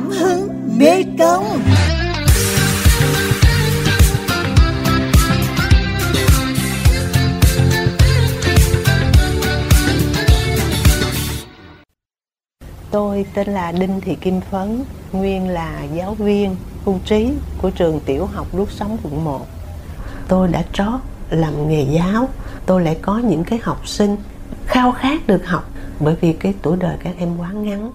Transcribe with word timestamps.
Cảm 0.00 0.10
hứng 0.10 0.48
mê 0.78 1.02
công 1.18 1.62
Tôi 12.90 13.26
tên 13.34 13.48
là 13.48 13.72
Đinh 13.72 14.00
Thị 14.00 14.14
Kim 14.20 14.40
Phấn, 14.40 14.84
nguyên 15.12 15.48
là 15.48 15.82
giáo 15.94 16.14
viên 16.14 16.56
hưu 16.84 16.98
trí 17.04 17.32
của 17.62 17.70
trường 17.70 18.00
tiểu 18.06 18.26
học 18.26 18.46
Đuốc 18.52 18.70
Sống 18.70 18.96
quận 19.02 19.24
1. 19.24 19.46
Tôi 20.28 20.48
đã 20.48 20.64
trót 20.72 21.00
làm 21.30 21.68
nghề 21.68 21.82
giáo, 21.82 22.28
tôi 22.66 22.84
lại 22.84 22.98
có 23.02 23.18
những 23.18 23.44
cái 23.44 23.58
học 23.62 23.88
sinh 23.88 24.16
khao 24.66 24.92
khát 24.92 25.26
được 25.26 25.46
học 25.46 25.70
bởi 26.00 26.14
vì 26.20 26.32
cái 26.32 26.54
tuổi 26.62 26.76
đời 26.76 26.96
các 27.04 27.14
em 27.18 27.38
quá 27.38 27.52
ngắn. 27.52 27.92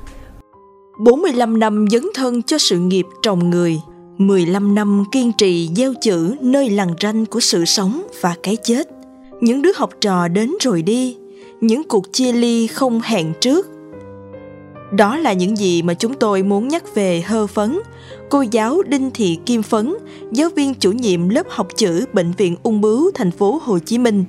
45 0.97 1.59
năm 1.59 1.85
dấn 1.91 2.05
thân 2.13 2.41
cho 2.43 2.57
sự 2.57 2.79
nghiệp 2.79 3.05
trồng 3.21 3.49
người, 3.49 3.79
15 4.17 4.75
năm 4.75 5.03
kiên 5.11 5.31
trì 5.37 5.69
gieo 5.75 5.93
chữ 6.01 6.35
nơi 6.41 6.69
lằn 6.69 6.89
ranh 7.01 7.25
của 7.25 7.39
sự 7.39 7.65
sống 7.65 8.07
và 8.21 8.35
cái 8.43 8.57
chết. 8.63 8.89
Những 9.41 9.61
đứa 9.61 9.71
học 9.75 9.89
trò 10.01 10.27
đến 10.27 10.53
rồi 10.61 10.81
đi, 10.81 11.17
những 11.61 11.83
cuộc 11.83 12.13
chia 12.13 12.31
ly 12.31 12.67
không 12.67 13.01
hẹn 13.03 13.33
trước. 13.41 13.67
Đó 14.91 15.17
là 15.17 15.33
những 15.33 15.57
gì 15.57 15.81
mà 15.81 15.93
chúng 15.93 16.13
tôi 16.13 16.43
muốn 16.43 16.67
nhắc 16.67 16.95
về 16.95 17.21
hơ 17.21 17.47
phấn, 17.47 17.79
cô 18.29 18.41
giáo 18.41 18.81
Đinh 18.83 19.11
Thị 19.13 19.37
Kim 19.45 19.63
Phấn, 19.63 19.95
giáo 20.31 20.49
viên 20.49 20.73
chủ 20.73 20.91
nhiệm 20.91 21.29
lớp 21.29 21.45
học 21.49 21.67
chữ 21.75 22.05
Bệnh 22.13 22.31
viện 22.37 22.55
Ung 22.63 22.81
bướu 22.81 23.11
thành 23.13 23.31
phố 23.31 23.59
Hồ 23.63 23.79
Chí 23.79 23.97
Minh. 23.97 24.25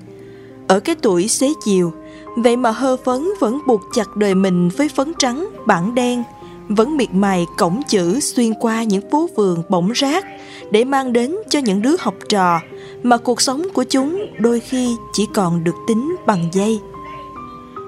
Ở 0.68 0.80
cái 0.80 0.94
tuổi 1.02 1.28
xế 1.28 1.48
chiều, 1.64 1.92
vậy 2.36 2.56
mà 2.56 2.70
hơ 2.70 2.96
phấn 3.04 3.28
vẫn 3.40 3.60
buộc 3.66 3.80
chặt 3.94 4.16
đời 4.16 4.34
mình 4.34 4.68
với 4.68 4.88
phấn 4.88 5.12
trắng, 5.18 5.48
bảng 5.66 5.94
đen, 5.94 6.22
vẫn 6.68 6.96
miệt 6.96 7.08
mài 7.14 7.46
cổng 7.58 7.82
chữ 7.88 8.20
xuyên 8.20 8.52
qua 8.60 8.82
những 8.82 9.10
phố 9.10 9.28
vườn 9.36 9.62
bỗng 9.68 9.90
rác 9.92 10.24
để 10.70 10.84
mang 10.84 11.12
đến 11.12 11.36
cho 11.48 11.58
những 11.58 11.82
đứa 11.82 11.96
học 11.98 12.14
trò 12.28 12.60
mà 13.02 13.16
cuộc 13.16 13.40
sống 13.40 13.62
của 13.74 13.84
chúng 13.84 14.26
đôi 14.38 14.60
khi 14.60 14.96
chỉ 15.12 15.26
còn 15.34 15.64
được 15.64 15.74
tính 15.88 16.16
bằng 16.26 16.44
dây. 16.52 16.80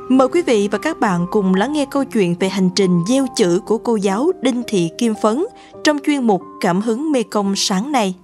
Mời 0.08 0.28
quý 0.28 0.42
vị 0.42 0.68
và 0.72 0.78
các 0.78 1.00
bạn 1.00 1.26
cùng 1.30 1.54
lắng 1.54 1.72
nghe 1.72 1.86
câu 1.90 2.04
chuyện 2.04 2.34
về 2.40 2.48
hành 2.48 2.70
trình 2.74 3.00
gieo 3.08 3.26
chữ 3.36 3.60
của 3.66 3.78
cô 3.78 3.96
giáo 3.96 4.30
Đinh 4.42 4.62
Thị 4.66 4.90
Kim 4.98 5.14
Phấn 5.22 5.44
trong 5.84 5.98
chuyên 6.06 6.26
mục 6.26 6.42
Cảm 6.60 6.80
hứng 6.80 7.12
Mê 7.12 7.22
Công 7.22 7.56
sáng 7.56 7.92
nay. 7.92 8.14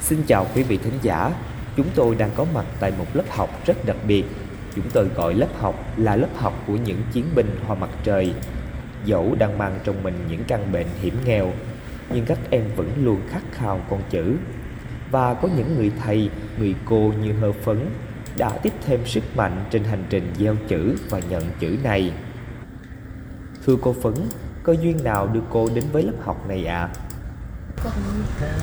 Xin 0.00 0.22
chào 0.26 0.46
quý 0.54 0.62
vị 0.62 0.76
thính 0.76 0.98
giả, 1.02 1.32
chúng 1.76 1.86
tôi 1.94 2.14
đang 2.14 2.30
có 2.34 2.46
mặt 2.54 2.64
tại 2.80 2.92
một 2.98 3.06
lớp 3.14 3.24
học 3.30 3.50
rất 3.66 3.84
đặc 3.86 3.96
biệt. 4.06 4.24
Chúng 4.76 4.90
tôi 4.92 5.08
gọi 5.08 5.34
lớp 5.34 5.48
học 5.58 5.84
là 5.96 6.16
lớp 6.16 6.28
học 6.36 6.62
của 6.66 6.76
những 6.76 7.02
chiến 7.12 7.24
binh 7.34 7.56
hoa 7.66 7.76
mặt 7.76 7.90
trời. 8.04 8.34
Dẫu 9.04 9.34
đang 9.38 9.58
mang 9.58 9.78
trong 9.84 10.02
mình 10.02 10.26
những 10.30 10.44
căn 10.44 10.72
bệnh 10.72 10.86
hiểm 11.00 11.14
nghèo, 11.24 11.52
nhưng 12.10 12.26
các 12.26 12.38
em 12.50 12.64
vẫn 12.76 12.90
luôn 13.04 13.20
khát 13.28 13.42
khao 13.52 13.80
con 13.90 14.02
chữ. 14.10 14.36
Và 15.10 15.34
có 15.34 15.48
những 15.56 15.76
người 15.76 15.92
thầy, 16.04 16.30
người 16.58 16.74
cô 16.84 17.12
như 17.22 17.32
hơ 17.32 17.52
phấn 17.52 17.90
đã 18.36 18.50
tiếp 18.50 18.72
thêm 18.86 19.06
sức 19.06 19.22
mạnh 19.36 19.64
trên 19.70 19.84
hành 19.84 20.04
trình 20.10 20.32
gieo 20.38 20.56
chữ 20.68 20.96
và 21.10 21.20
nhận 21.28 21.42
chữ 21.60 21.76
này. 21.82 22.12
Thưa 23.66 23.76
cô 23.82 23.94
Phấn, 24.02 24.14
có 24.62 24.72
duyên 24.72 25.04
nào 25.04 25.26
đưa 25.26 25.40
cô 25.50 25.68
đến 25.74 25.84
với 25.92 26.02
lớp 26.02 26.12
học 26.24 26.48
này 26.48 26.66
ạ? 26.66 26.78
À? 26.78 26.88
Con 27.84 27.92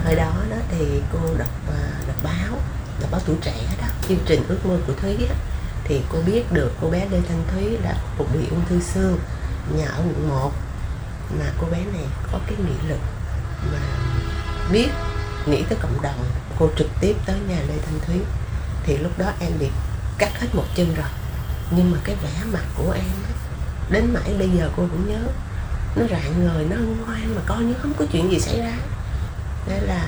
hồi 0.05 0.15
đó 0.15 0.33
đó 0.49 0.57
thì 0.71 0.85
cô 1.13 1.19
đọc 1.39 1.49
à, 1.67 2.01
đọc 2.07 2.17
báo, 2.23 2.57
tờ 3.03 3.09
báo 3.11 3.21
tuổi 3.25 3.35
trẻ 3.41 3.53
đó, 3.81 3.87
chương 4.09 4.19
trình 4.25 4.43
ước 4.47 4.65
mơ 4.65 4.77
của 4.87 4.93
Thúy 5.01 5.17
đó, 5.29 5.35
thì 5.83 6.01
cô 6.09 6.21
biết 6.25 6.51
được 6.51 6.71
cô 6.81 6.89
bé 6.89 7.07
Lê 7.11 7.21
Thanh 7.27 7.43
Thúy 7.51 7.77
đã 7.83 7.95
phục 8.17 8.33
bị 8.33 8.47
ung 8.49 8.65
thư 8.69 8.79
xương 8.81 9.19
nhà 9.77 9.85
ở 9.85 9.97
quận 9.97 10.29
một. 10.29 10.51
Mà 11.39 11.45
cô 11.61 11.67
bé 11.71 11.77
này 11.77 12.05
có 12.31 12.39
cái 12.47 12.55
nghị 12.57 12.89
lực 12.89 12.99
mà 13.73 13.79
biết 14.71 14.87
nghĩ 15.45 15.63
tới 15.69 15.77
cộng 15.81 16.01
đồng. 16.01 16.25
Cô 16.59 16.69
trực 16.77 16.87
tiếp 16.99 17.15
tới 17.25 17.35
nhà 17.47 17.57
Lê 17.67 17.77
Thanh 17.85 17.99
Thúy. 18.07 18.15
Thì 18.83 18.97
lúc 18.97 19.11
đó 19.17 19.31
em 19.39 19.51
bị 19.59 19.67
cắt 20.17 20.39
hết 20.39 20.47
một 20.53 20.65
chân 20.75 20.93
rồi. 20.95 21.07
Nhưng 21.71 21.91
mà 21.91 21.97
cái 22.03 22.15
vẻ 22.23 22.43
mặt 22.53 22.63
của 22.77 22.91
em 22.91 23.03
đó, 23.23 23.35
đến 23.89 24.13
mãi 24.13 24.33
bây 24.39 24.49
giờ 24.49 24.69
cô 24.77 24.83
cũng 24.91 25.09
nhớ. 25.09 25.21
Nó 25.95 26.05
rạng 26.11 26.45
ngời 26.45 26.65
nó 26.69 26.75
ngoan 26.75 27.35
mà 27.35 27.41
coi 27.45 27.63
như 27.63 27.73
không 27.81 27.93
có 27.99 28.05
chuyện 28.11 28.31
gì 28.31 28.39
xảy 28.39 28.59
ra. 28.59 28.73
Thế 29.65 29.79
là 29.79 30.07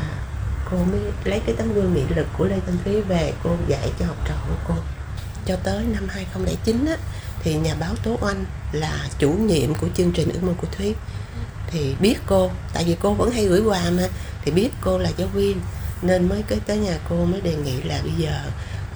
cô 0.72 0.78
mới 0.78 1.00
lấy 1.24 1.42
cái 1.46 1.56
tấm 1.58 1.74
gương 1.74 1.94
nghị 1.94 2.04
lực 2.16 2.28
của 2.38 2.46
Lê 2.46 2.60
Thanh 2.66 2.78
Thúy 2.84 3.02
về 3.02 3.34
cô 3.44 3.56
dạy 3.68 3.92
cho 4.00 4.06
học 4.06 4.18
trò 4.28 4.36
của 4.50 4.56
cô. 4.68 4.76
Cho 5.46 5.56
tới 5.56 5.84
năm 5.86 6.08
2009 6.10 6.86
á, 6.86 6.98
thì 7.44 7.56
nhà 7.56 7.76
báo 7.80 7.96
Tố 8.04 8.18
Oanh 8.22 8.46
là 8.72 9.08
chủ 9.20 9.30
nhiệm 9.30 9.76
của 9.76 9.88
chương 9.98 10.12
trình 10.12 10.30
ước 10.34 10.44
mơ 10.44 10.54
của 10.62 10.68
Thúy. 10.78 10.96
Thì 11.72 11.96
biết 12.00 12.16
cô 12.26 12.52
tại 12.74 12.84
vì 12.84 12.96
cô 13.02 13.14
vẫn 13.14 13.32
hay 13.32 13.46
gửi 13.46 13.62
quà 13.62 13.82
mà 13.90 14.08
thì 14.46 14.52
biết 14.52 14.70
cô 14.82 14.98
là 14.98 15.10
giáo 15.18 15.28
viên 15.28 15.60
nên 16.02 16.30
mới 16.30 16.44
cái 16.48 16.60
tới 16.66 16.78
nhà 16.78 16.98
cô 17.10 17.26
mới 17.26 17.42
đề 17.42 17.56
nghị 17.56 17.82
là 17.82 18.00
bây 18.04 18.12
giờ 18.18 18.40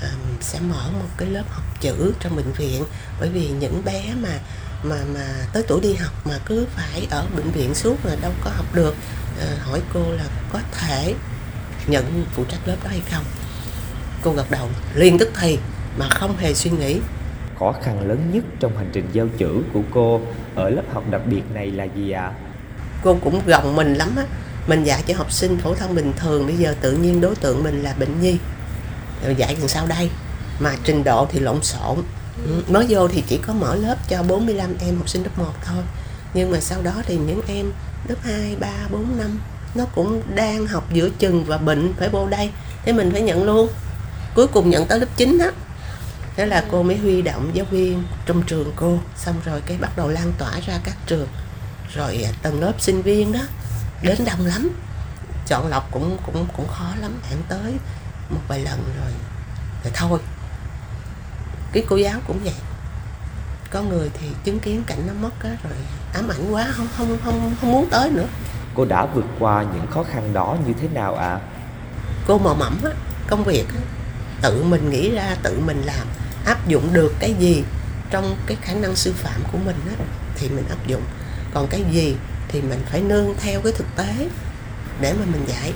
um, 0.01 0.41
sẽ 0.41 0.59
mở 0.59 0.89
một 0.91 1.09
cái 1.17 1.29
lớp 1.29 1.43
học 1.49 1.63
chữ 1.81 2.13
trong 2.19 2.35
bệnh 2.35 2.51
viện. 2.51 2.83
Bởi 3.19 3.29
vì 3.29 3.47
những 3.47 3.85
bé 3.85 4.13
mà 4.21 4.39
mà 4.83 4.95
mà 5.13 5.45
tới 5.53 5.63
tuổi 5.67 5.81
đi 5.81 5.93
học 5.93 6.27
mà 6.27 6.39
cứ 6.45 6.65
phải 6.75 7.07
ở 7.09 7.25
bệnh 7.35 7.51
viện 7.51 7.75
suốt 7.75 8.05
là 8.05 8.15
đâu 8.21 8.31
có 8.43 8.49
học 8.49 8.65
được. 8.73 8.95
À, 9.39 9.47
hỏi 9.59 9.81
cô 9.93 10.11
là 10.11 10.23
có 10.53 10.59
thể 10.71 11.13
nhận 11.87 12.23
phụ 12.31 12.43
trách 12.43 12.59
lớp 12.65 12.75
đó 12.83 12.89
hay 12.89 13.01
không? 13.11 13.23
Cô 14.23 14.31
gật 14.31 14.51
đầu 14.51 14.67
liên 14.95 15.17
tức 15.17 15.29
thì 15.41 15.57
mà 15.97 16.09
không 16.09 16.37
hề 16.37 16.53
suy 16.53 16.71
nghĩ. 16.71 16.99
Khó 17.59 17.73
khăn 17.83 18.07
lớn 18.07 18.31
nhất 18.33 18.43
trong 18.59 18.77
hành 18.77 18.89
trình 18.93 19.09
giao 19.13 19.27
chữ 19.37 19.63
của 19.73 19.81
cô 19.91 20.21
ở 20.55 20.69
lớp 20.69 20.83
học 20.93 21.03
đặc 21.09 21.21
biệt 21.25 21.41
này 21.53 21.71
là 21.71 21.83
gì 21.83 22.11
ạ? 22.11 22.21
À? 22.21 22.33
cô 23.03 23.17
cũng 23.23 23.41
gồng 23.45 23.75
mình 23.75 23.93
lắm 23.93 24.15
á. 24.17 24.23
Mình 24.67 24.83
dạy 24.83 25.03
cho 25.07 25.13
học 25.17 25.31
sinh 25.31 25.57
phổ 25.57 25.75
thông 25.75 25.95
bình 25.95 26.13
thường 26.17 26.47
bây 26.47 26.55
giờ 26.55 26.75
tự 26.81 26.91
nhiên 26.91 27.21
đối 27.21 27.35
tượng 27.35 27.63
mình 27.63 27.83
là 27.83 27.93
bệnh 27.99 28.21
nhi. 28.21 28.37
Rồi 29.23 29.35
dạy 29.35 29.55
làm 29.59 29.67
sao 29.67 29.87
đây? 29.87 30.09
Mà 30.59 30.75
trình 30.83 31.03
độ 31.03 31.27
thì 31.31 31.39
lộn 31.39 31.63
xộn. 31.63 31.97
Ừ, 32.45 32.63
mới 32.67 32.85
vô 32.89 33.07
thì 33.07 33.23
chỉ 33.27 33.37
có 33.37 33.53
mở 33.53 33.75
lớp 33.75 33.95
cho 34.09 34.23
45 34.23 34.73
em 34.79 34.97
học 34.97 35.09
sinh 35.09 35.23
lớp 35.23 35.37
1 35.37 35.45
thôi. 35.65 35.83
Nhưng 36.33 36.51
mà 36.51 36.59
sau 36.59 36.81
đó 36.81 36.93
thì 37.05 37.17
những 37.17 37.41
em 37.47 37.71
lớp 38.07 38.15
2, 38.21 38.55
3, 38.59 38.67
4, 38.91 39.17
5 39.17 39.39
nó 39.79 39.85
cũng 39.95 40.21
đang 40.35 40.67
học 40.67 40.93
giữa 40.93 41.09
chừng 41.09 41.45
và 41.45 41.57
bệnh, 41.57 41.93
phải 41.99 42.09
vô 42.09 42.27
đây. 42.27 42.51
Thế 42.85 42.93
mình 42.93 43.11
phải 43.11 43.21
nhận 43.21 43.43
luôn. 43.43 43.69
Cuối 44.35 44.47
cùng 44.47 44.69
nhận 44.69 44.85
tới 44.85 44.99
lớp 44.99 45.07
9 45.15 45.37
á. 45.37 45.51
Thế 46.35 46.45
là 46.45 46.65
cô 46.71 46.83
mới 46.83 46.97
huy 46.97 47.21
động 47.21 47.51
giáo 47.53 47.65
viên 47.71 48.03
trong 48.25 48.43
trường 48.43 48.71
cô. 48.75 48.99
Xong 49.15 49.35
rồi 49.45 49.61
cái 49.65 49.77
bắt 49.77 49.97
đầu 49.97 50.09
lan 50.09 50.33
tỏa 50.37 50.51
ra 50.67 50.79
các 50.83 50.97
trường. 51.05 51.27
Rồi 51.95 52.23
à, 52.25 52.31
tầng 52.41 52.61
lớp 52.61 52.73
sinh 52.81 53.01
viên 53.01 53.31
đó, 53.31 53.39
đến 54.01 54.17
đông 54.25 54.45
lắm. 54.45 54.69
Chọn 55.47 55.67
lọc 55.67 55.91
cũng 55.91 56.17
cũng 56.25 56.47
cũng 56.57 56.67
khó 56.67 56.91
lắm. 57.01 57.11
Hạn 57.29 57.37
tới 57.49 57.73
một 58.29 58.41
vài 58.47 58.59
lần 58.59 58.83
rồi 59.01 59.11
rồi 59.83 59.93
thôi. 59.95 60.19
Cái 61.71 61.83
cô 61.89 61.95
giáo 61.95 62.19
cũng 62.27 62.39
vậy. 62.43 62.53
Có 63.71 63.81
người 63.81 64.09
thì 64.19 64.27
chứng 64.43 64.59
kiến 64.59 64.83
cảnh 64.87 65.07
nó 65.07 65.13
mất 65.13 65.43
á, 65.43 65.49
rồi 65.63 65.73
ám 66.13 66.31
ảnh 66.31 66.51
quá, 66.51 66.67
không 66.71 66.87
không 66.97 67.17
không 67.23 67.55
không 67.61 67.71
muốn 67.71 67.87
tới 67.89 68.09
nữa 68.09 68.27
cô 68.75 68.85
đã 68.85 69.05
vượt 69.05 69.25
qua 69.39 69.65
những 69.73 69.87
khó 69.87 70.03
khăn 70.03 70.33
đó 70.33 70.57
như 70.67 70.73
thế 70.81 70.87
nào 70.93 71.15
ạ? 71.15 71.29
À? 71.29 71.39
cô 72.29 72.37
mò 72.37 72.53
mẫm 72.53 72.77
á 72.83 72.91
công 73.27 73.43
việc 73.43 73.65
á. 73.67 73.81
Tự 74.41 74.63
mình 74.63 74.89
nghĩ 74.89 75.11
ra 75.11 75.35
tự 75.43 75.59
mình 75.59 75.81
làm. 75.85 76.07
Áp 76.45 76.67
dụng 76.67 76.93
được 76.93 77.13
cái 77.19 77.33
gì 77.33 77.63
trong 78.09 78.35
cái 78.45 78.57
khả 78.61 78.73
năng 78.73 78.95
sư 78.95 79.13
phạm 79.15 79.41
của 79.51 79.57
mình 79.65 79.75
á 79.89 80.05
thì 80.35 80.49
mình 80.49 80.65
áp 80.69 80.87
dụng. 80.87 81.01
Còn 81.53 81.67
cái 81.67 81.83
gì 81.91 82.15
thì 82.47 82.61
mình 82.61 82.79
phải 82.91 83.01
nương 83.01 83.33
theo 83.39 83.61
cái 83.61 83.73
thực 83.73 83.87
tế 83.95 84.29
để 85.01 85.13
mà 85.13 85.25
mình 85.31 85.45
dạy. 85.47 85.73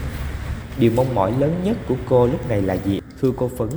Điều 0.77 0.91
mong 0.95 1.15
mỏi 1.15 1.31
lớn 1.39 1.62
nhất 1.63 1.77
của 1.88 1.95
cô 2.09 2.27
lúc 2.27 2.50
này 2.50 2.62
là 2.62 2.73
gì? 2.73 3.01
Thưa 3.21 3.31
cô 3.38 3.51
phấn. 3.57 3.69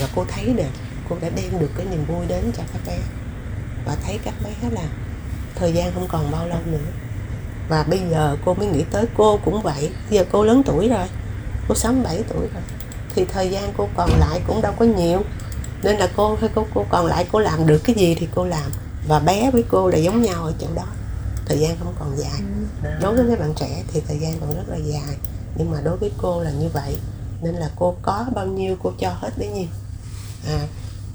Và 0.00 0.08
cô 0.14 0.24
thấy 0.28 0.54
nè 0.56 0.66
cô 1.08 1.16
đã 1.20 1.28
đem 1.36 1.58
được 1.60 1.70
cái 1.76 1.86
niềm 1.90 2.04
vui 2.04 2.26
đến 2.28 2.52
cho 2.56 2.62
các 2.72 2.80
bé. 2.86 2.98
Và 3.86 3.96
thấy 4.04 4.18
các 4.24 4.34
bé 4.44 4.50
là 4.70 4.82
thời 5.60 5.72
gian 5.72 5.92
không 5.94 6.08
còn 6.08 6.30
bao 6.30 6.48
lâu 6.48 6.58
nữa. 6.66 6.78
Và 7.68 7.82
bây 7.82 8.00
giờ 8.10 8.36
cô 8.44 8.54
mới 8.54 8.66
nghĩ 8.66 8.84
tới 8.90 9.04
cô 9.16 9.38
cũng 9.44 9.62
vậy 9.62 9.90
bây 10.10 10.18
giờ 10.18 10.24
cô 10.32 10.44
lớn 10.44 10.62
tuổi 10.66 10.88
rồi 10.88 11.06
cô 11.68 11.74
67 11.74 12.22
tuổi 12.28 12.48
rồi 12.54 12.62
thì 13.14 13.24
thời 13.24 13.50
gian 13.50 13.72
cô 13.76 13.88
còn 13.96 14.10
lại 14.20 14.40
cũng 14.46 14.62
đâu 14.62 14.72
có 14.78 14.84
nhiều. 14.84 15.22
Nên 15.82 15.96
là 15.96 16.08
cô 16.16 16.38
cô 16.54 16.66
cô 16.74 16.86
còn 16.90 17.06
lại 17.06 17.26
cô 17.32 17.38
làm 17.38 17.66
được 17.66 17.78
cái 17.84 17.96
gì 17.96 18.14
thì 18.14 18.28
cô 18.34 18.46
làm. 18.46 18.70
Và 19.08 19.18
bé 19.18 19.50
với 19.50 19.64
cô 19.68 19.88
là 19.88 19.98
giống 19.98 20.22
nhau 20.22 20.44
ở 20.44 20.52
chỗ 20.58 20.66
đó. 20.74 20.86
Thời 21.46 21.58
gian 21.58 21.76
không 21.78 21.94
còn 21.98 22.16
dài. 22.16 22.40
Đối 23.00 23.14
với 23.14 23.24
mấy 23.24 23.36
bạn 23.36 23.54
trẻ 23.56 23.82
thì 23.92 24.02
thời 24.08 24.18
gian 24.18 24.40
còn 24.40 24.56
rất 24.56 24.68
là 24.68 24.76
dài. 24.76 25.16
Nhưng 25.56 25.70
mà 25.70 25.80
đối 25.80 25.96
với 25.96 26.12
cô 26.18 26.42
là 26.42 26.50
như 26.50 26.68
vậy. 26.68 26.96
Nên 27.42 27.54
là 27.54 27.70
cô 27.76 27.96
có 28.02 28.26
bao 28.34 28.46
nhiêu 28.46 28.76
cô 28.82 28.92
cho 28.98 29.10
hết 29.10 29.30
bấy 29.38 29.48
nhiêu. 29.48 29.68
À, 30.48 30.66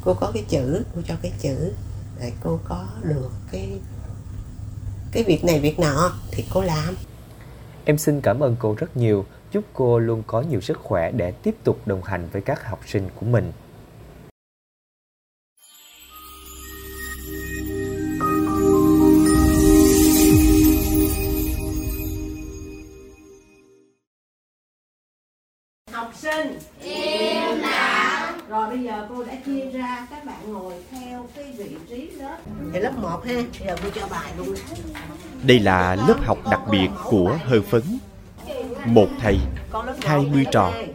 cô 0.01 0.13
có 0.13 0.31
cái 0.33 0.43
chữ 0.49 0.83
cô 0.95 1.01
cho 1.07 1.13
cái 1.21 1.31
chữ. 1.41 1.71
Để 2.19 2.31
cô 2.43 2.59
có 2.69 2.85
được 3.03 3.31
cái 3.51 3.69
cái 5.15 5.23
việc 5.23 5.45
này, 5.45 5.59
việc 5.59 5.79
nọ, 5.79 6.13
thì 6.31 6.45
cô 6.53 6.61
làm 6.61 6.95
em 7.85 7.97
xin 7.97 8.21
cảm 8.21 8.39
ơn 8.39 8.55
cô 8.59 8.75
rất 8.77 8.97
nhiều 8.97 9.25
Chúc 9.51 9.63
cô 9.73 9.99
luôn 9.99 10.23
có 10.27 10.41
nhiều 10.41 10.61
sức 10.61 10.77
khỏe 10.83 11.11
để 11.11 11.31
tiếp 11.31 11.55
tục 11.63 11.79
đồng 11.85 12.03
hành 12.03 12.27
với 12.31 12.41
các 12.41 12.67
học 12.67 12.79
sinh 12.85 13.09
của 13.15 13.25
mình. 13.25 13.51
Bây 28.75 28.83
giờ 28.83 29.07
cô 29.09 29.23
đã 29.23 29.35
chia 29.45 29.69
ra 29.71 30.07
các 30.09 30.25
bạn 30.25 30.53
ngồi 30.53 30.73
theo 30.91 31.27
cái 31.35 31.53
vị 31.57 31.75
trí 31.89 32.09
lớp 32.09 32.37
thì 32.73 32.79
lớp 32.79 32.91
1 33.01 33.25
ha 33.25 33.33
giờ 33.65 33.75
cô 33.83 33.89
cho 33.95 34.07
bài 34.11 34.31
luôn 34.37 34.55
Đây 35.43 35.59
là 35.59 35.95
lớp 35.95 36.17
học 36.23 36.37
đặc 36.51 36.61
biệt 36.71 36.87
của 37.03 37.37
Hơ 37.45 37.61
Phấn. 37.61 37.81
Một 38.85 39.07
thầy, 39.19 39.37
Con 39.71 39.85
lớp 39.85 39.93
một, 39.93 40.07
20 40.07 40.43
lớp 40.43 40.51
trò, 40.51 40.71
hai. 40.73 40.89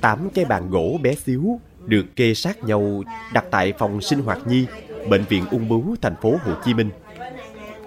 8 0.00 0.28
cái 0.34 0.44
bàn 0.44 0.70
gỗ 0.70 0.98
bé 1.02 1.14
xíu 1.14 1.60
được 1.86 2.06
kê 2.16 2.34
sát 2.34 2.64
nhau 2.64 3.02
đặt 3.32 3.44
tại 3.50 3.72
phòng 3.78 4.00
sinh 4.00 4.20
hoạt 4.20 4.46
nhi, 4.46 4.66
Bệnh 5.08 5.24
viện 5.24 5.44
Ung 5.50 5.68
bướu 5.68 5.96
thành 6.02 6.16
phố 6.22 6.30
Hồ 6.44 6.52
Chí 6.64 6.74
Minh. 6.74 6.90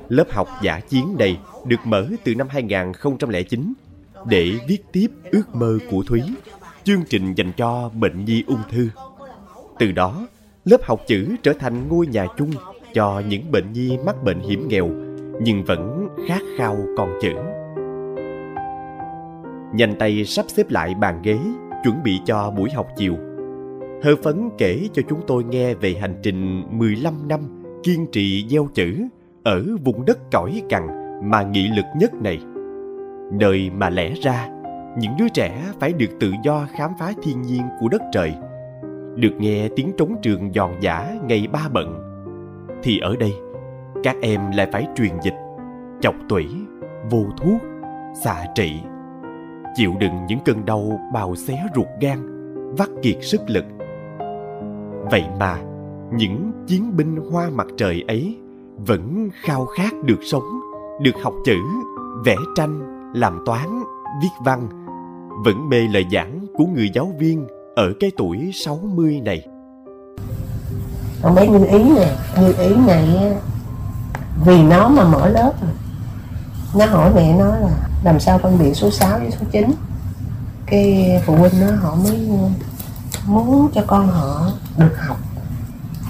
Lớp 0.09 0.31
học 0.31 0.50
giả 0.62 0.79
chiến 0.79 1.15
này 1.19 1.39
được 1.65 1.79
mở 1.83 2.07
từ 2.24 2.36
năm 2.36 2.47
2009 2.50 3.74
để 4.25 4.51
viết 4.68 4.79
tiếp 4.91 5.07
ước 5.31 5.56
mơ 5.56 5.77
của 5.91 6.03
Thúy, 6.03 6.21
chương 6.83 7.03
trình 7.09 7.33
dành 7.33 7.51
cho 7.57 7.89
bệnh 7.94 8.25
nhi 8.25 8.44
ung 8.47 8.62
thư. 8.71 8.89
Từ 9.83 9.91
đó, 9.91 10.27
lớp 10.65 10.83
học 10.83 11.01
chữ 11.07 11.35
trở 11.44 11.53
thành 11.53 11.88
ngôi 11.88 12.07
nhà 12.07 12.25
chung 12.38 12.51
cho 12.94 13.21
những 13.27 13.51
bệnh 13.51 13.74
nhi 13.74 13.97
mắc 14.06 14.24
bệnh 14.24 14.39
hiểm 14.39 14.68
nghèo 14.68 14.89
nhưng 15.41 15.63
vẫn 15.63 16.07
khát 16.27 16.41
khao 16.57 16.77
con 16.97 17.09
chữ. 17.21 17.33
Nhanh 19.75 19.95
tay 20.00 20.25
sắp 20.25 20.45
xếp 20.47 20.69
lại 20.69 20.95
bàn 21.01 21.19
ghế, 21.24 21.38
chuẩn 21.83 22.03
bị 22.03 22.19
cho 22.25 22.51
buổi 22.57 22.69
học 22.69 22.88
chiều. 22.97 23.15
Hơ 24.03 24.15
phấn 24.24 24.50
kể 24.57 24.88
cho 24.94 25.01
chúng 25.09 25.21
tôi 25.27 25.44
nghe 25.44 25.74
về 25.74 25.94
hành 26.01 26.15
trình 26.24 26.63
15 26.69 27.27
năm 27.27 27.63
kiên 27.83 28.07
trì 28.12 28.47
gieo 28.50 28.68
chữ 28.74 29.07
ở 29.44 29.65
vùng 29.83 30.06
đất 30.06 30.18
cõi 30.31 30.62
cằn 30.69 30.88
mà 31.24 31.44
nghị 31.44 31.68
lực 31.68 31.86
nhất 31.95 32.13
này. 32.13 32.39
Nơi 33.31 33.69
mà 33.69 33.89
lẽ 33.89 34.13
ra, 34.21 34.50
những 34.97 35.12
đứa 35.19 35.27
trẻ 35.33 35.63
phải 35.79 35.94
được 35.94 36.19
tự 36.19 36.31
do 36.44 36.68
khám 36.77 36.91
phá 37.00 37.13
thiên 37.24 37.41
nhiên 37.41 37.62
của 37.79 37.88
đất 37.89 38.01
trời, 38.12 38.33
được 39.15 39.33
nghe 39.39 39.69
tiếng 39.75 39.92
trống 39.98 40.15
trường 40.21 40.54
giòn 40.54 40.71
giả 40.80 41.19
ngày 41.27 41.48
ba 41.54 41.69
bận. 41.74 42.00
Thì 42.83 43.00
ở 43.00 43.15
đây, 43.15 43.33
các 44.04 44.15
em 44.21 44.42
lại 44.51 44.69
phải 44.71 44.88
truyền 44.95 45.12
dịch, 45.24 45.36
chọc 46.01 46.15
tủy, 46.30 46.45
vô 47.10 47.25
thuốc, 47.38 47.62
xạ 48.24 48.45
trị, 48.56 48.80
chịu 49.75 49.94
đựng 50.00 50.25
những 50.27 50.39
cơn 50.45 50.65
đau 50.65 51.00
bào 51.13 51.36
xé 51.36 51.63
ruột 51.75 51.88
gan, 52.01 52.19
vắt 52.77 52.89
kiệt 53.01 53.18
sức 53.21 53.42
lực. 53.48 53.65
Vậy 55.12 55.24
mà, 55.39 55.57
những 56.13 56.51
chiến 56.68 56.98
binh 56.98 57.18
hoa 57.31 57.50
mặt 57.50 57.68
trời 57.77 58.04
ấy 58.07 58.38
vẫn 58.88 59.30
khao 59.33 59.65
khát 59.65 59.94
được 60.06 60.19
sống, 60.21 60.62
được 61.01 61.15
học 61.24 61.33
chữ, 61.45 61.60
vẽ 62.25 62.36
tranh, 62.56 62.80
làm 63.15 63.44
toán, 63.45 63.68
viết 64.21 64.30
văn, 64.45 64.68
vẫn 65.45 65.69
mê 65.69 65.77
lời 65.94 66.06
giảng 66.12 66.45
của 66.54 66.65
người 66.65 66.89
giáo 66.94 67.12
viên 67.19 67.48
ở 67.75 67.93
cái 67.99 68.11
tuổi 68.17 68.51
60 68.53 69.21
này. 69.21 69.45
con 71.21 71.35
bé 71.35 71.47
như 71.47 71.65
ý 71.65 71.83
nè 71.83 72.15
như 72.39 72.53
ý 72.57 72.75
này 72.87 73.33
vì 74.45 74.61
nó 74.63 74.89
mà 74.89 75.03
mở 75.03 75.29
lớp 75.29 75.51
rồi. 75.61 75.71
nó 76.75 76.85
hỏi 76.85 77.11
mẹ 77.15 77.33
nó 77.39 77.45
là, 77.45 77.69
làm 78.03 78.19
sao 78.19 78.37
phân 78.37 78.59
biệt 78.59 78.73
số 78.73 78.91
6 78.91 79.19
với 79.19 79.31
số 79.31 79.45
9 79.51 79.71
cái 80.65 81.21
phụ 81.25 81.35
huynh 81.35 81.51
nó 81.61 81.75
họ 81.75 81.95
mới 81.95 82.29
muốn 83.25 83.69
cho 83.73 83.83
con 83.87 84.07
họ 84.07 84.51
được 84.77 84.97
học 85.07 85.17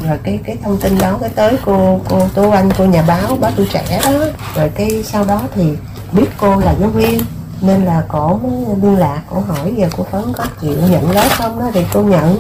rồi 0.07 0.17
cái 0.23 0.39
cái 0.45 0.57
thông 0.63 0.77
tin 0.77 0.97
đó 0.97 1.17
cái 1.21 1.29
tới 1.29 1.57
cô 1.65 2.01
cô 2.09 2.27
Tô 2.33 2.49
Anh, 2.49 2.69
cô 2.77 2.85
nhà 2.85 3.03
báo 3.07 3.35
báo 3.35 3.51
tuổi 3.55 3.67
trẻ 3.73 4.01
đó 4.03 4.11
rồi 4.55 4.69
cái 4.69 5.03
sau 5.03 5.25
đó 5.25 5.41
thì 5.55 5.77
biết 6.11 6.27
cô 6.37 6.59
là 6.59 6.75
giáo 6.79 6.89
viên 6.89 7.19
nên 7.63 7.81
là 7.81 8.05
cổ 8.09 8.37
mới 8.37 8.51
liên 8.81 8.99
lạc 8.99 9.23
cổ 9.29 9.39
hỏi 9.39 9.73
giờ 9.77 9.87
cô 9.97 10.03
phấn 10.03 10.23
có 10.37 10.45
chịu 10.61 10.77
nhận 10.91 11.11
lớp 11.11 11.27
không 11.29 11.59
đó 11.59 11.69
thì 11.73 11.85
cô 11.93 12.03
nhận 12.03 12.37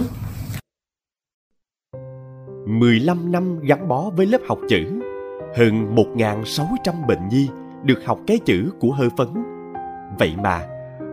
15 2.65 3.31
năm 3.31 3.59
gắn 3.59 3.87
bó 3.87 4.09
với 4.15 4.25
lớp 4.25 4.37
học 4.47 4.59
chữ, 4.69 5.01
hơn 5.55 5.95
1.600 5.95 7.07
bệnh 7.07 7.29
nhi 7.29 7.49
được 7.83 8.05
học 8.05 8.19
cái 8.27 8.39
chữ 8.45 8.71
của 8.79 8.91
hơ 8.91 9.09
phấn. 9.17 9.27
Vậy 10.19 10.33
mà, 10.43 10.61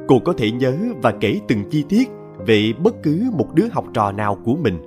cô 0.09 0.19
có 0.25 0.33
thể 0.39 0.51
nhớ 0.51 0.77
và 1.03 1.13
kể 1.21 1.41
từng 1.49 1.65
chi 1.71 1.85
tiết 1.89 2.11
về 2.47 2.73
bất 2.79 2.95
cứ 3.03 3.31
một 3.33 3.55
đứa 3.55 3.67
học 3.73 3.85
trò 3.95 4.13
nào 4.13 4.39
của 4.45 4.55
mình. 4.55 4.79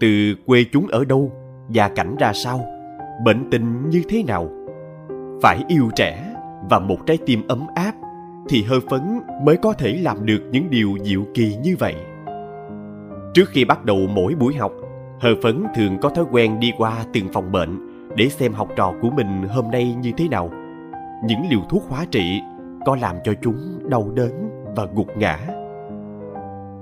Từ 0.00 0.34
quê 0.46 0.64
chúng 0.72 0.86
ở 0.86 1.04
đâu, 1.04 1.32
gia 1.70 1.88
cảnh 1.88 2.16
ra 2.18 2.32
sao, 2.32 2.66
bệnh 3.24 3.50
tình 3.50 3.90
như 3.90 4.02
thế 4.08 4.22
nào. 4.22 4.48
Phải 5.42 5.64
yêu 5.68 5.88
trẻ 5.96 6.34
và 6.70 6.78
một 6.78 6.98
trái 7.06 7.18
tim 7.26 7.42
ấm 7.48 7.66
áp 7.74 7.92
thì 8.48 8.62
hơ 8.62 8.80
phấn 8.90 9.20
mới 9.42 9.56
có 9.56 9.72
thể 9.72 9.98
làm 10.02 10.26
được 10.26 10.40
những 10.52 10.70
điều 10.70 10.96
diệu 11.02 11.24
kỳ 11.34 11.56
như 11.62 11.76
vậy. 11.78 11.94
Trước 13.34 13.48
khi 13.48 13.64
bắt 13.64 13.84
đầu 13.84 13.98
mỗi 14.14 14.34
buổi 14.34 14.54
học, 14.54 14.72
hơ 15.20 15.30
phấn 15.42 15.64
thường 15.74 15.98
có 16.00 16.08
thói 16.08 16.24
quen 16.30 16.60
đi 16.60 16.72
qua 16.78 17.04
từng 17.12 17.28
phòng 17.32 17.52
bệnh 17.52 17.78
để 18.16 18.28
xem 18.28 18.52
học 18.52 18.68
trò 18.76 18.92
của 19.02 19.10
mình 19.10 19.42
hôm 19.48 19.70
nay 19.70 19.94
như 20.02 20.12
thế 20.16 20.28
nào. 20.28 20.50
Những 21.24 21.40
liều 21.50 21.60
thuốc 21.70 21.82
hóa 21.88 22.04
trị 22.10 22.40
có 22.86 22.96
làm 22.96 23.16
cho 23.24 23.32
chúng 23.42 23.78
đau 23.88 24.10
đớn 24.14 24.48
và 24.76 24.86
gục 24.94 25.16
ngã. 25.16 25.38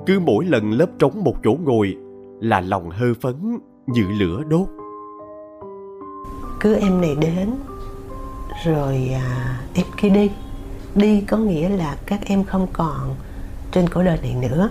Cứ 0.06 0.20
mỗi 0.20 0.44
lần 0.44 0.72
lớp 0.72 0.88
trống 0.98 1.24
một 1.24 1.34
chỗ 1.44 1.56
ngồi 1.64 1.96
là 2.40 2.60
lòng 2.60 2.90
hơ 2.90 3.06
phấn 3.20 3.58
như 3.86 4.02
lửa 4.20 4.42
đốt. 4.48 4.68
cứ 6.60 6.74
em 6.74 7.00
này 7.00 7.16
đến 7.20 7.50
rồi 8.64 9.10
à, 9.14 9.60
em 9.74 9.86
kia 9.96 10.08
đi 10.08 10.30
đi 10.96 11.20
có 11.20 11.36
nghĩa 11.36 11.68
là 11.68 11.96
các 12.06 12.20
em 12.26 12.44
không 12.44 12.66
còn 12.72 13.14
trên 13.72 13.88
cõi 13.88 14.04
đời 14.04 14.18
này 14.22 14.34
nữa. 14.34 14.70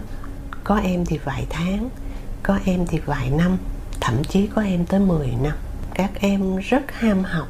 Có 0.63 0.75
em 0.75 1.05
thì 1.05 1.17
vài 1.17 1.45
tháng 1.49 1.89
có 2.43 2.59
em 2.65 2.85
thì 2.87 2.99
vài 3.05 3.29
năm 3.29 3.57
thậm 4.01 4.23
chí 4.23 4.47
có 4.47 4.61
em 4.61 4.85
tới 4.85 4.99
10 4.99 5.33
năm. 5.43 5.53
Các 5.93 6.11
em 6.19 6.57
rất 6.57 6.91
ham 6.91 7.23
học 7.23 7.47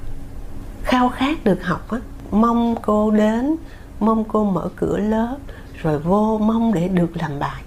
khao 0.83 1.09
khát 1.09 1.43
được 1.43 1.63
học 1.63 1.91
á. 1.91 1.99
Mong 2.31 2.75
cô 2.81 3.11
đến 3.11 3.55
mong 3.99 4.23
cô 4.27 4.43
mở 4.43 4.69
cửa 4.75 4.97
lớp 4.97 5.37
rồi 5.81 5.99
vô 5.99 6.37
mong 6.37 6.73
để 6.73 6.87
được 6.87 7.17
làm 7.17 7.39
bài. 7.39 7.61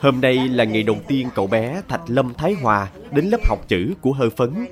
Hôm 0.00 0.20
nay 0.20 0.48
là 0.48 0.64
ngày 0.64 0.82
đầu 0.82 0.96
tiên 1.06 1.28
cậu 1.34 1.46
bé 1.46 1.82
Thạch 1.88 2.00
Lâm 2.06 2.34
Thái 2.34 2.54
Hòa 2.62 2.88
đến 3.10 3.24
lớp 3.24 3.40
học 3.48 3.58
chữ 3.68 3.94
của 4.00 4.12
Hơ 4.12 4.30
Phấn. 4.36 4.66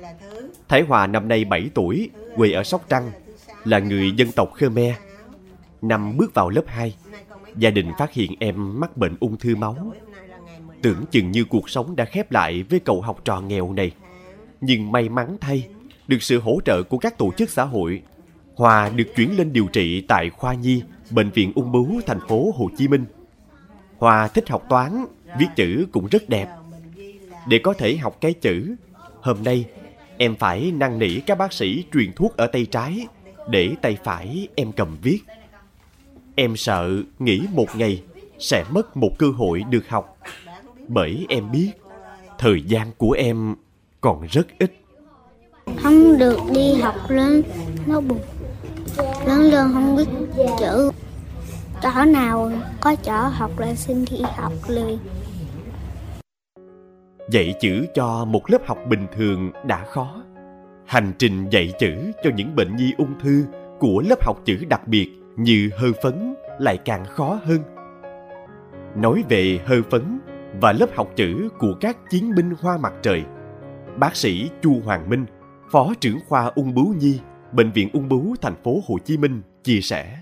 Thái 0.67 0.81
Hòa 0.81 1.07
năm 1.07 1.27
nay 1.27 1.45
7 1.45 1.69
tuổi, 1.73 2.09
quê 2.35 2.51
ở 2.51 2.63
Sóc 2.63 2.81
Trăng, 2.89 3.11
là 3.65 3.79
người 3.79 4.11
dân 4.11 4.31
tộc 4.31 4.53
Khmer. 4.53 4.95
Năm 5.81 6.17
bước 6.17 6.33
vào 6.33 6.49
lớp 6.49 6.63
2, 6.67 6.95
gia 7.57 7.69
đình 7.69 7.91
phát 7.97 8.13
hiện 8.13 8.35
em 8.39 8.79
mắc 8.79 8.97
bệnh 8.97 9.15
ung 9.19 9.37
thư 9.37 9.55
máu. 9.55 9.93
Tưởng 10.81 11.05
chừng 11.11 11.31
như 11.31 11.45
cuộc 11.45 11.69
sống 11.69 11.95
đã 11.95 12.05
khép 12.05 12.31
lại 12.31 12.63
với 12.69 12.79
cậu 12.79 13.01
học 13.01 13.21
trò 13.25 13.41
nghèo 13.41 13.73
này. 13.73 13.91
Nhưng 14.61 14.91
may 14.91 15.09
mắn 15.09 15.37
thay, 15.41 15.67
được 16.07 16.23
sự 16.23 16.39
hỗ 16.39 16.59
trợ 16.65 16.83
của 16.83 16.97
các 16.97 17.17
tổ 17.17 17.31
chức 17.37 17.49
xã 17.49 17.63
hội, 17.63 18.01
Hòa 18.55 18.89
được 18.89 19.15
chuyển 19.15 19.37
lên 19.37 19.53
điều 19.53 19.67
trị 19.67 20.01
tại 20.01 20.29
khoa 20.29 20.53
nhi, 20.53 20.83
bệnh 21.09 21.29
viện 21.29 21.51
ung 21.55 21.71
bướu 21.71 22.01
thành 22.05 22.19
phố 22.27 22.51
Hồ 22.55 22.69
Chí 22.77 22.87
Minh. 22.87 23.05
Hòa 23.97 24.27
thích 24.27 24.49
học 24.49 24.63
toán, 24.69 25.05
viết 25.39 25.47
chữ 25.55 25.87
cũng 25.91 26.07
rất 26.07 26.29
đẹp. 26.29 26.47
Để 27.47 27.59
có 27.63 27.73
thể 27.73 27.97
học 27.97 28.17
cái 28.21 28.33
chữ, 28.33 28.75
hôm 29.21 29.43
nay 29.43 29.65
em 30.17 30.35
phải 30.35 30.71
năn 30.71 30.99
nỉ 30.99 31.19
các 31.19 31.37
bác 31.37 31.53
sĩ 31.53 31.85
truyền 31.93 32.13
thuốc 32.13 32.37
ở 32.37 32.47
tay 32.47 32.65
trái 32.65 33.07
để 33.51 33.75
tay 33.81 33.97
phải 34.03 34.47
em 34.55 34.71
cầm 34.71 34.97
viết. 35.01 35.19
Em 36.35 36.57
sợ 36.57 36.89
nghỉ 37.19 37.41
một 37.53 37.75
ngày 37.75 38.03
sẽ 38.39 38.63
mất 38.71 38.97
một 38.97 39.11
cơ 39.17 39.27
hội 39.27 39.63
được 39.69 39.89
học. 39.89 40.17
Bởi 40.87 41.25
em 41.29 41.51
biết 41.51 41.71
thời 42.37 42.61
gian 42.61 42.91
của 42.97 43.11
em 43.11 43.55
còn 44.01 44.27
rất 44.27 44.47
ít. 44.59 44.73
không 45.83 46.17
được 46.17 46.39
đi 46.53 46.73
học 46.73 46.95
lên 47.09 47.41
nó 47.85 48.01
buồn 48.01 48.19
lớn 49.27 49.41
lên 49.41 49.73
không 49.73 49.95
biết 49.95 50.05
chữ 50.59 50.91
chỗ 51.81 52.05
nào 52.07 52.51
có 52.81 52.95
chỗ 52.95 53.13
học 53.13 53.59
là 53.59 53.75
xin 53.75 54.05
đi 54.05 54.17
học 54.35 54.53
liền 54.67 54.97
Dạy 57.29 57.53
chữ 57.61 57.85
cho 57.95 58.25
một 58.25 58.49
lớp 58.49 58.61
học 58.65 58.77
bình 58.89 59.07
thường 59.15 59.51
đã 59.65 59.85
khó. 59.85 60.23
Hành 60.91 61.13
trình 61.19 61.49
dạy 61.49 61.73
chữ 61.79 62.11
cho 62.23 62.29
những 62.35 62.55
bệnh 62.55 62.75
nhi 62.75 62.93
ung 62.97 63.19
thư 63.19 63.45
của 63.79 64.03
lớp 64.09 64.23
học 64.23 64.41
chữ 64.45 64.57
đặc 64.69 64.87
biệt 64.87 65.09
như 65.35 65.69
hơ 65.77 65.87
phấn 66.03 66.33
lại 66.59 66.77
càng 66.85 67.05
khó 67.05 67.39
hơn. 67.43 67.59
Nói 68.95 69.23
về 69.29 69.59
hơ 69.65 69.75
phấn 69.91 70.19
và 70.61 70.71
lớp 70.71 70.95
học 70.95 71.09
chữ 71.15 71.49
của 71.59 71.73
các 71.81 71.97
chiến 72.09 72.35
binh 72.35 72.53
hoa 72.59 72.77
mặt 72.77 72.93
trời, 73.01 73.23
bác 73.97 74.15
sĩ 74.15 74.49
Chu 74.61 74.81
Hoàng 74.85 75.09
Minh, 75.09 75.25
phó 75.71 75.93
trưởng 75.99 76.19
khoa 76.27 76.45
ung 76.55 76.73
bướu 76.73 76.93
nhi, 76.99 77.19
bệnh 77.51 77.71
viện 77.71 77.89
ung 77.93 78.09
bướu 78.09 78.35
thành 78.41 78.55
phố 78.63 78.79
Hồ 78.87 78.97
Chí 79.05 79.17
Minh 79.17 79.41
chia 79.63 79.81
sẻ. 79.81 80.17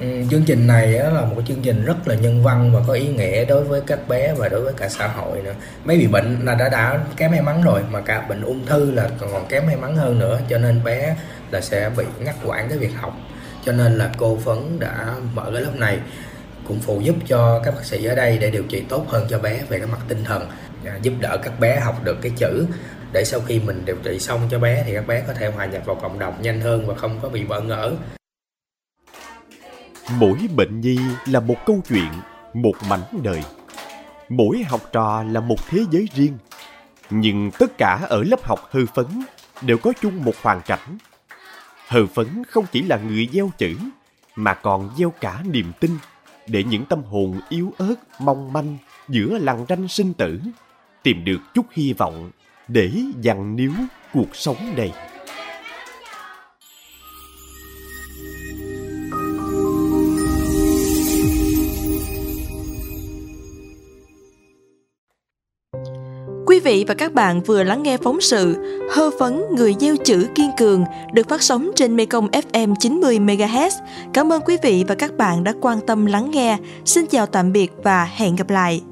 Ừ, 0.00 0.06
chương 0.30 0.42
trình 0.42 0.66
này 0.66 0.88
là 0.88 1.24
một 1.24 1.42
chương 1.48 1.62
trình 1.62 1.84
rất 1.84 2.08
là 2.08 2.14
nhân 2.14 2.42
văn 2.42 2.72
và 2.74 2.80
có 2.86 2.92
ý 2.92 3.08
nghĩa 3.08 3.44
đối 3.44 3.64
với 3.64 3.80
các 3.86 4.08
bé 4.08 4.34
và 4.34 4.48
đối 4.48 4.60
với 4.60 4.72
cả 4.76 4.88
xã 4.88 5.06
hội 5.06 5.42
nữa. 5.42 5.54
Mấy 5.84 5.96
bị 5.96 6.06
bệnh 6.06 6.44
là 6.44 6.54
đã 6.54 6.68
đã 6.68 7.00
kém 7.16 7.30
may 7.30 7.42
mắn 7.42 7.62
rồi, 7.62 7.82
mà 7.90 8.00
cả 8.00 8.26
bệnh 8.28 8.42
ung 8.42 8.66
thư 8.66 8.90
là 8.90 9.08
còn 9.20 9.46
kém 9.48 9.66
may 9.66 9.76
mắn 9.76 9.96
hơn 9.96 10.18
nữa, 10.18 10.40
cho 10.48 10.58
nên 10.58 10.84
bé 10.84 11.16
là 11.50 11.60
sẽ 11.60 11.90
bị 11.96 12.04
ngắt 12.20 12.34
quãng 12.44 12.68
cái 12.68 12.78
việc 12.78 12.90
học. 12.96 13.16
Cho 13.64 13.72
nên 13.72 13.98
là 13.98 14.10
cô 14.18 14.38
phấn 14.44 14.78
đã 14.78 15.14
mở 15.34 15.50
cái 15.52 15.62
lớp 15.62 15.76
này, 15.76 15.98
cũng 16.68 16.80
phụ 16.80 17.00
giúp 17.00 17.14
cho 17.26 17.60
các 17.64 17.74
bác 17.74 17.84
sĩ 17.84 18.04
ở 18.04 18.14
đây 18.14 18.38
để 18.38 18.50
điều 18.50 18.62
trị 18.62 18.82
tốt 18.88 19.04
hơn 19.08 19.26
cho 19.30 19.38
bé 19.38 19.60
về 19.68 19.78
cái 19.78 19.86
mặt 19.86 20.00
tinh 20.08 20.24
thần 20.24 20.48
à, 20.84 20.98
giúp 21.02 21.12
đỡ 21.20 21.36
các 21.42 21.60
bé 21.60 21.80
học 21.80 22.04
được 22.04 22.18
cái 22.22 22.32
chữ. 22.36 22.66
Để 23.12 23.24
sau 23.24 23.40
khi 23.40 23.60
mình 23.60 23.82
điều 23.84 23.96
trị 24.04 24.18
xong 24.18 24.40
cho 24.50 24.58
bé 24.58 24.82
thì 24.86 24.94
các 24.94 25.06
bé 25.06 25.22
có 25.26 25.32
thể 25.32 25.46
hòa 25.46 25.66
nhập 25.66 25.82
vào 25.84 25.96
cộng 25.96 26.18
đồng 26.18 26.42
nhanh 26.42 26.60
hơn 26.60 26.86
và 26.86 26.94
không 26.94 27.18
có 27.22 27.28
bị 27.28 27.44
bỡ 27.44 27.60
ngỡ. 27.60 27.92
Mỗi 30.16 30.38
bệnh 30.56 30.80
nhi 30.80 30.98
là 31.26 31.40
một 31.40 31.56
câu 31.66 31.80
chuyện, 31.88 32.12
một 32.54 32.74
mảnh 32.88 33.20
đời. 33.22 33.42
Mỗi 34.28 34.62
học 34.68 34.80
trò 34.92 35.22
là 35.22 35.40
một 35.40 35.68
thế 35.68 35.84
giới 35.90 36.08
riêng. 36.14 36.38
Nhưng 37.10 37.50
tất 37.58 37.78
cả 37.78 38.00
ở 38.08 38.22
lớp 38.22 38.44
học 38.44 38.60
hư 38.70 38.86
phấn 38.86 39.06
đều 39.62 39.78
có 39.78 39.92
chung 40.00 40.24
một 40.24 40.34
hoàn 40.42 40.60
cảnh. 40.60 40.98
Hư 41.88 42.06
phấn 42.06 42.42
không 42.48 42.64
chỉ 42.72 42.82
là 42.82 42.96
người 42.96 43.28
gieo 43.32 43.50
chữ, 43.58 43.76
mà 44.36 44.54
còn 44.54 44.90
gieo 44.98 45.10
cả 45.20 45.42
niềm 45.44 45.72
tin 45.80 45.90
để 46.46 46.64
những 46.64 46.84
tâm 46.84 47.02
hồn 47.02 47.40
yếu 47.48 47.72
ớt, 47.78 47.94
mong 48.20 48.52
manh 48.52 48.76
giữa 49.08 49.38
lằn 49.38 49.64
ranh 49.68 49.88
sinh 49.88 50.14
tử 50.14 50.40
tìm 51.02 51.24
được 51.24 51.38
chút 51.54 51.66
hy 51.72 51.92
vọng 51.92 52.30
để 52.68 52.92
dằn 53.20 53.56
níu 53.56 53.72
cuộc 54.14 54.36
sống 54.36 54.76
này. 54.76 54.92
Quý 66.48 66.60
vị 66.60 66.84
và 66.88 66.94
các 66.94 67.14
bạn 67.14 67.40
vừa 67.40 67.62
lắng 67.62 67.82
nghe 67.82 67.96
phóng 67.96 68.20
sự 68.20 68.56
Hơ 68.90 69.10
phấn 69.18 69.42
người 69.56 69.74
gieo 69.80 69.96
chữ 69.96 70.26
kiên 70.34 70.50
cường 70.58 70.84
được 71.12 71.28
phát 71.28 71.42
sóng 71.42 71.70
trên 71.76 71.96
Mekong 71.96 72.28
FM 72.28 72.74
90 72.80 73.18
MHz. 73.18 73.70
Cảm 74.12 74.32
ơn 74.32 74.42
quý 74.42 74.56
vị 74.62 74.84
và 74.88 74.94
các 74.94 75.16
bạn 75.16 75.44
đã 75.44 75.54
quan 75.60 75.78
tâm 75.86 76.06
lắng 76.06 76.30
nghe. 76.30 76.58
Xin 76.84 77.06
chào 77.06 77.26
tạm 77.26 77.52
biệt 77.52 77.72
và 77.82 78.04
hẹn 78.04 78.36
gặp 78.36 78.50
lại. 78.50 78.82